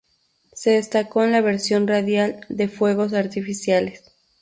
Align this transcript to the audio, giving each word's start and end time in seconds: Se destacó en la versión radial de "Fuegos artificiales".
Se 0.53 0.71
destacó 0.71 1.23
en 1.23 1.31
la 1.31 1.41
versión 1.41 1.85
radial 1.87 2.43
de 2.49 2.67
"Fuegos 2.69 3.13
artificiales". 3.13 4.01